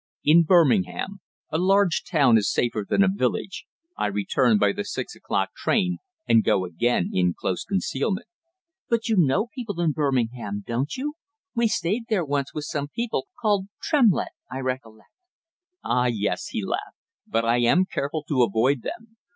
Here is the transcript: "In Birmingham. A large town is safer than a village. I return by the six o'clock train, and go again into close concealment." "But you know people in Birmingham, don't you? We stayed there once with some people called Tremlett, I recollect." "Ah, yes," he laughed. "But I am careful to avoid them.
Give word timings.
"In 0.23 0.41
Birmingham. 0.45 1.19
A 1.51 1.59
large 1.59 2.03
town 2.03 2.35
is 2.35 2.51
safer 2.51 2.83
than 2.89 3.03
a 3.03 3.07
village. 3.07 3.67
I 3.95 4.07
return 4.07 4.57
by 4.57 4.71
the 4.71 4.83
six 4.83 5.15
o'clock 5.15 5.51
train, 5.55 5.99
and 6.27 6.43
go 6.43 6.65
again 6.65 7.11
into 7.13 7.35
close 7.39 7.63
concealment." 7.63 8.25
"But 8.89 9.09
you 9.09 9.15
know 9.15 9.49
people 9.53 9.79
in 9.79 9.91
Birmingham, 9.91 10.63
don't 10.65 10.97
you? 10.97 11.13
We 11.53 11.67
stayed 11.67 12.05
there 12.09 12.25
once 12.25 12.51
with 12.51 12.63
some 12.65 12.87
people 12.87 13.27
called 13.39 13.67
Tremlett, 13.79 14.31
I 14.51 14.61
recollect." 14.61 15.11
"Ah, 15.83 16.07
yes," 16.07 16.47
he 16.47 16.65
laughed. 16.65 16.97
"But 17.27 17.45
I 17.45 17.57
am 17.59 17.85
careful 17.85 18.23
to 18.27 18.41
avoid 18.41 18.81
them. 18.81 19.17